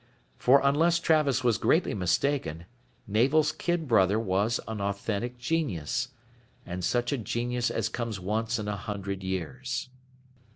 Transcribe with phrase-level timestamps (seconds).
[0.39, 2.65] For unless Travis was greatly mistaken,
[3.05, 6.07] Navel's kid brother was an authentic genius.
[6.65, 9.89] And such a genius as comes once in a hundred years.